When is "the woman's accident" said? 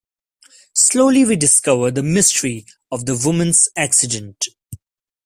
3.05-4.47